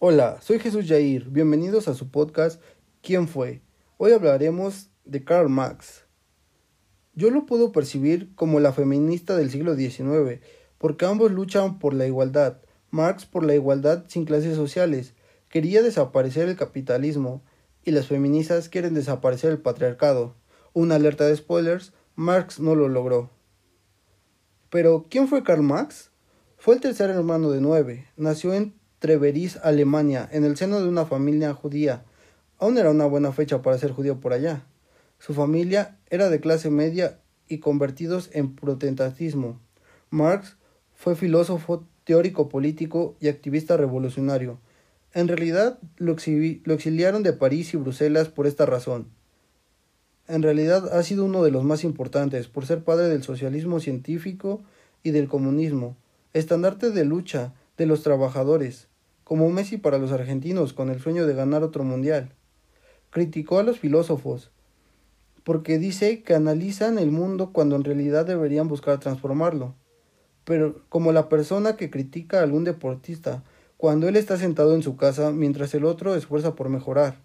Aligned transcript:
Hola, 0.00 0.38
soy 0.40 0.60
Jesús 0.60 0.86
Yair. 0.86 1.28
Bienvenidos 1.28 1.88
a 1.88 1.94
su 1.94 2.08
podcast 2.08 2.62
¿Quién 3.02 3.26
fue? 3.26 3.62
Hoy 3.96 4.12
hablaremos 4.12 4.90
de 5.04 5.24
Karl 5.24 5.48
Marx. 5.48 6.04
Yo 7.14 7.30
lo 7.30 7.46
puedo 7.46 7.72
percibir 7.72 8.32
como 8.36 8.60
la 8.60 8.72
feminista 8.72 9.36
del 9.36 9.50
siglo 9.50 9.74
XIX, 9.74 10.40
porque 10.78 11.04
ambos 11.04 11.32
luchan 11.32 11.80
por 11.80 11.94
la 11.94 12.06
igualdad. 12.06 12.58
Marx 12.92 13.26
por 13.26 13.44
la 13.44 13.56
igualdad 13.56 14.04
sin 14.06 14.24
clases 14.24 14.54
sociales. 14.54 15.14
Quería 15.48 15.82
desaparecer 15.82 16.48
el 16.48 16.54
capitalismo 16.54 17.42
y 17.82 17.90
las 17.90 18.06
feministas 18.06 18.68
quieren 18.68 18.94
desaparecer 18.94 19.50
el 19.50 19.58
patriarcado. 19.58 20.36
Una 20.74 20.94
alerta 20.94 21.26
de 21.26 21.34
spoilers, 21.34 21.92
Marx 22.14 22.60
no 22.60 22.76
lo 22.76 22.88
logró. 22.88 23.30
Pero, 24.70 25.06
¿quién 25.10 25.26
fue 25.26 25.42
Karl 25.42 25.64
Marx? 25.64 26.12
Fue 26.56 26.76
el 26.76 26.80
tercer 26.80 27.10
hermano 27.10 27.50
de 27.50 27.60
nueve. 27.60 28.06
Nació 28.16 28.54
en 28.54 28.77
Treveris, 28.98 29.56
Alemania, 29.58 30.28
en 30.32 30.44
el 30.44 30.56
seno 30.56 30.80
de 30.80 30.88
una 30.88 31.06
familia 31.06 31.54
judía. 31.54 32.04
Aún 32.58 32.78
era 32.78 32.90
una 32.90 33.06
buena 33.06 33.32
fecha 33.32 33.62
para 33.62 33.78
ser 33.78 33.92
judío 33.92 34.20
por 34.20 34.32
allá. 34.32 34.64
Su 35.18 35.34
familia 35.34 35.98
era 36.10 36.28
de 36.28 36.40
clase 36.40 36.70
media 36.70 37.20
y 37.48 37.58
convertidos 37.58 38.30
en 38.32 38.54
protestantismo. 38.54 39.60
Marx 40.10 40.56
fue 40.94 41.14
filósofo, 41.14 41.86
teórico 42.04 42.48
político 42.48 43.16
y 43.20 43.28
activista 43.28 43.76
revolucionario. 43.76 44.58
En 45.12 45.28
realidad 45.28 45.78
lo, 45.96 46.16
lo, 46.64 46.74
exiliaron 46.74 47.22
de 47.22 47.32
París 47.32 47.72
y 47.74 47.76
Bruselas 47.76 48.28
por 48.28 48.46
esta 48.46 48.66
razón. 48.66 49.08
En 50.26 50.42
realidad 50.42 50.92
ha 50.92 51.02
sido 51.02 51.24
uno 51.24 51.42
de 51.42 51.50
los 51.50 51.64
más 51.64 51.84
importantes 51.84 52.48
por 52.48 52.66
ser 52.66 52.82
padre 52.82 53.08
del 53.08 53.22
socialismo 53.22 53.80
científico 53.80 54.62
y 55.02 55.10
del 55.12 55.28
comunismo, 55.28 55.96
estandarte 56.34 56.90
de 56.90 57.04
lucha 57.04 57.54
de 57.78 57.86
los 57.86 58.02
trabajadores, 58.02 58.87
como 59.28 59.50
Messi 59.50 59.76
para 59.76 59.98
los 59.98 60.10
argentinos 60.10 60.72
con 60.72 60.88
el 60.88 61.00
sueño 61.00 61.26
de 61.26 61.34
ganar 61.34 61.62
otro 61.62 61.84
mundial. 61.84 62.30
Criticó 63.10 63.58
a 63.58 63.62
los 63.62 63.78
filósofos, 63.78 64.50
porque 65.44 65.78
dice 65.78 66.22
que 66.22 66.34
analizan 66.34 66.98
el 66.98 67.10
mundo 67.10 67.52
cuando 67.52 67.76
en 67.76 67.84
realidad 67.84 68.24
deberían 68.24 68.68
buscar 68.68 69.00
transformarlo. 69.00 69.74
Pero 70.46 70.80
como 70.88 71.12
la 71.12 71.28
persona 71.28 71.76
que 71.76 71.90
critica 71.90 72.40
a 72.40 72.42
algún 72.42 72.64
deportista 72.64 73.44
cuando 73.76 74.08
él 74.08 74.16
está 74.16 74.38
sentado 74.38 74.74
en 74.74 74.82
su 74.82 74.96
casa 74.96 75.30
mientras 75.30 75.74
el 75.74 75.84
otro 75.84 76.14
esfuerza 76.14 76.54
por 76.54 76.70
mejorar. 76.70 77.20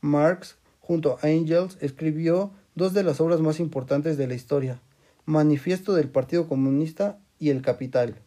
Marx, 0.00 0.56
junto 0.80 1.18
a 1.20 1.28
Engels, 1.28 1.76
escribió 1.82 2.50
dos 2.74 2.94
de 2.94 3.02
las 3.02 3.20
obras 3.20 3.42
más 3.42 3.60
importantes 3.60 4.16
de 4.16 4.26
la 4.26 4.32
historia, 4.32 4.80
Manifiesto 5.26 5.92
del 5.92 6.08
Partido 6.08 6.48
Comunista 6.48 7.18
y 7.38 7.50
El 7.50 7.60
Capital 7.60 8.22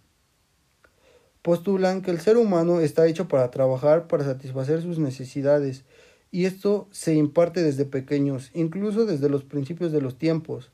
postulan 1.45 2.01
que 2.01 2.09
el 2.09 2.19
ser 2.19 2.37
humano 2.37 2.79
está 2.79 3.05
hecho 3.05 3.27
para 3.27 3.51
trabajar 3.51 4.07
para 4.07 4.23
satisfacer 4.23 4.81
sus 4.81 4.97
necesidades, 4.97 5.83
y 6.31 6.45
esto 6.45 6.87
se 6.89 7.13
imparte 7.13 7.61
desde 7.61 7.85
pequeños, 7.85 8.49
incluso 8.55 9.05
desde 9.05 9.29
los 9.29 9.43
principios 9.43 9.91
de 9.91 10.01
los 10.01 10.17
tiempos. 10.17 10.71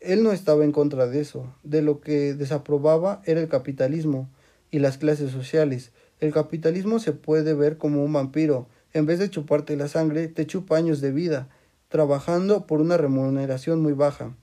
Él 0.00 0.22
no 0.22 0.32
estaba 0.32 0.64
en 0.64 0.72
contra 0.72 1.06
de 1.06 1.20
eso, 1.20 1.54
de 1.64 1.82
lo 1.82 2.00
que 2.00 2.32
desaprobaba 2.32 3.20
era 3.26 3.42
el 3.42 3.48
capitalismo 3.48 4.30
y 4.70 4.78
las 4.78 4.96
clases 4.96 5.32
sociales. 5.32 5.92
El 6.18 6.32
capitalismo 6.32 6.98
se 6.98 7.12
puede 7.12 7.52
ver 7.52 7.76
como 7.76 8.02
un 8.02 8.14
vampiro, 8.14 8.68
en 8.94 9.04
vez 9.04 9.18
de 9.18 9.28
chuparte 9.28 9.76
la 9.76 9.86
sangre, 9.86 10.28
te 10.28 10.46
chupa 10.46 10.78
años 10.78 11.02
de 11.02 11.12
vida, 11.12 11.50
trabajando 11.90 12.66
por 12.66 12.80
una 12.80 12.96
remuneración 12.96 13.82
muy 13.82 13.92
baja. 13.92 14.34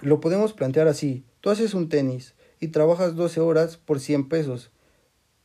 Lo 0.00 0.18
podemos 0.18 0.52
plantear 0.52 0.88
así, 0.88 1.22
tú 1.40 1.50
haces 1.50 1.74
un 1.74 1.88
tenis, 1.88 2.34
y 2.60 2.68
trabajas 2.68 3.16
12 3.16 3.40
horas 3.40 3.76
por 3.76 3.98
100 3.98 4.28
pesos, 4.28 4.70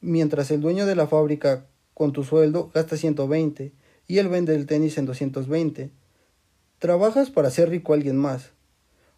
mientras 0.02 0.52
el 0.52 0.62
dueño 0.62 0.86
de 0.86 0.96
la 0.96 1.08
fábrica 1.08 1.66
con 1.94 2.12
tu 2.12 2.24
sueldo 2.24 2.70
gasta 2.74 2.98
120 2.98 3.74
y 4.08 4.18
él 4.20 4.28
vende 4.28 4.56
el 4.56 4.66
tenis 4.66 4.98
en 4.98 5.06
220. 5.06 5.90
Trabajas 6.80 7.32
para 7.32 7.50
ser 7.50 7.70
rico 7.70 7.94
a 7.94 7.96
alguien 7.96 8.18
más. 8.18 8.52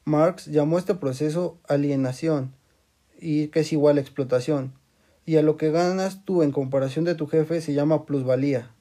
Marx 0.06 0.46
llamó 0.46 0.78
este 0.78 0.96
proceso 0.96 1.60
alienación, 1.68 2.54
y 3.20 3.48
que 3.48 3.62
es 3.62 3.74
igual 3.74 3.98
a 3.98 4.02
explotación, 4.02 4.74
y 5.26 5.36
a 5.36 5.42
lo 5.42 5.58
que 5.58 5.72
ganas 5.72 6.24
tú 6.24 6.44
en 6.44 6.52
comparación 6.52 7.04
de 7.04 7.16
tu 7.16 7.28
jefe 7.28 7.60
se 7.60 7.74
llama 7.74 8.06
plusvalía. 8.06 8.72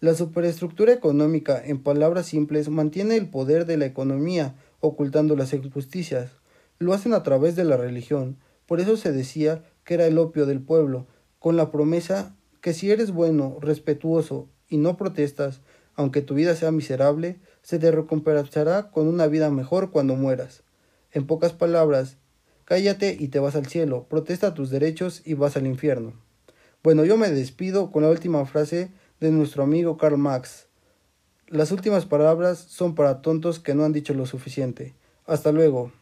La 0.00 0.14
superestructura 0.14 0.92
económica, 0.92 1.60
en 1.62 1.82
palabras 1.82 2.26
simples, 2.26 2.68
mantiene 2.68 3.16
el 3.16 3.28
poder 3.28 3.66
de 3.66 3.76
la 3.76 3.86
economía, 3.86 4.54
ocultando 4.80 5.34
las 5.36 5.52
injusticias. 5.52 6.30
Lo 6.78 6.92
hacen 6.92 7.12
a 7.12 7.22
través 7.22 7.56
de 7.56 7.64
la 7.64 7.76
religión, 7.76 8.38
por 8.66 8.80
eso 8.80 8.96
se 8.96 9.12
decía 9.12 9.64
que 9.84 9.94
era 9.94 10.06
el 10.06 10.18
opio 10.18 10.46
del 10.46 10.60
pueblo, 10.60 11.06
con 11.38 11.56
la 11.56 11.70
promesa 11.70 12.36
que 12.60 12.74
si 12.74 12.90
eres 12.90 13.12
bueno, 13.12 13.56
respetuoso 13.60 14.48
y 14.68 14.76
no 14.76 14.96
protestas, 14.96 15.60
aunque 15.94 16.22
tu 16.22 16.34
vida 16.34 16.54
sea 16.54 16.70
miserable, 16.70 17.40
se 17.62 17.78
te 17.78 17.90
recompensará 17.90 18.90
con 18.90 19.08
una 19.08 19.26
vida 19.26 19.50
mejor 19.50 19.90
cuando 19.90 20.14
mueras. 20.14 20.62
En 21.10 21.26
pocas 21.26 21.52
palabras, 21.52 22.18
cállate 22.64 23.16
y 23.18 23.28
te 23.28 23.40
vas 23.40 23.56
al 23.56 23.66
cielo, 23.66 24.06
protesta 24.08 24.54
tus 24.54 24.70
derechos 24.70 25.22
y 25.24 25.34
vas 25.34 25.56
al 25.56 25.66
infierno. 25.66 26.12
Bueno, 26.82 27.04
yo 27.04 27.16
me 27.16 27.30
despido 27.30 27.90
con 27.90 28.04
la 28.04 28.10
última 28.10 28.44
frase 28.46 28.92
de 29.18 29.30
nuestro 29.30 29.64
amigo 29.64 29.96
Karl 29.96 30.18
Marx. 30.18 30.66
Las 31.48 31.72
últimas 31.72 32.06
palabras 32.06 32.58
son 32.58 32.94
para 32.94 33.22
tontos 33.22 33.58
que 33.58 33.74
no 33.74 33.84
han 33.84 33.92
dicho 33.92 34.14
lo 34.14 34.26
suficiente. 34.26 34.94
Hasta 35.26 35.50
luego. 35.50 35.92